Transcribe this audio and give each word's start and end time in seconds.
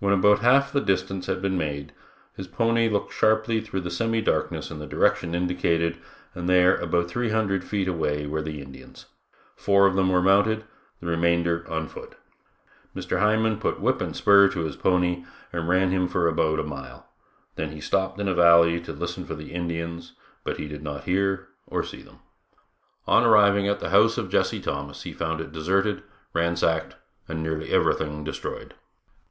When 0.00 0.14
about 0.14 0.36
one 0.38 0.44
half 0.46 0.72
the 0.72 0.80
distance 0.80 1.26
had 1.26 1.42
been 1.42 1.58
made, 1.58 1.92
his 2.34 2.46
pony 2.48 2.88
looked 2.88 3.12
sharply 3.12 3.60
through 3.60 3.82
the 3.82 3.90
semi 3.90 4.22
darkness 4.22 4.70
in 4.70 4.78
the 4.78 4.86
direction 4.86 5.34
indicated 5.34 5.98
and 6.34 6.48
there 6.48 6.76
about 6.76 7.08
three 7.08 7.28
hundred 7.28 7.62
feet 7.64 7.86
away 7.86 8.24
were 8.26 8.40
the 8.40 8.62
Indians; 8.62 9.04
four 9.56 9.86
of 9.86 9.94
them 9.94 10.08
were 10.08 10.22
mounted, 10.22 10.64
the 11.00 11.06
remainder 11.06 11.66
on 11.70 11.86
foot. 11.86 12.14
Mr. 12.96 13.20
Hindman 13.20 13.58
put 13.58 13.78
whip 13.78 14.00
and 14.00 14.16
spur 14.16 14.48
to 14.48 14.60
his 14.60 14.74
pony 14.74 15.26
and 15.52 15.68
ran 15.68 15.90
him 15.90 16.08
for 16.08 16.26
about 16.28 16.58
a 16.60 16.64
mile, 16.64 17.06
then 17.56 17.70
he 17.72 17.80
stopped 17.82 18.18
in 18.18 18.26
a 18.26 18.32
valley 18.32 18.80
to 18.80 18.94
listen 18.94 19.26
for 19.26 19.34
the 19.34 19.52
Indians, 19.52 20.14
but 20.44 20.56
he 20.56 20.66
did 20.66 20.82
not 20.82 21.04
hear 21.04 21.46
or 21.66 21.82
see 21.84 22.00
them. 22.00 22.20
On 23.06 23.22
arriving 23.22 23.68
at 23.68 23.80
the 23.80 23.90
house 23.90 24.16
of 24.16 24.30
Jesse 24.30 24.60
Thomas 24.62 25.02
he 25.02 25.12
found 25.12 25.42
it 25.42 25.52
deserted, 25.52 26.02
ransacked 26.32 26.96
and 27.28 27.42
nearly 27.42 27.68
everything 27.70 28.24
destroyed. 28.24 28.72